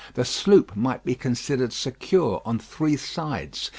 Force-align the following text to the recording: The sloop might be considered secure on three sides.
The 0.15 0.25
sloop 0.25 0.75
might 0.75 1.03
be 1.05 1.13
considered 1.13 1.71
secure 1.71 2.41
on 2.43 2.57
three 2.57 2.97
sides. 2.97 3.69